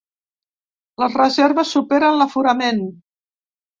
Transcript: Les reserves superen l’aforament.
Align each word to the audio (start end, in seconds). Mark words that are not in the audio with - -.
Les 1.03 1.17
reserves 1.21 1.75
superen 1.77 2.19
l’aforament. 2.23 2.85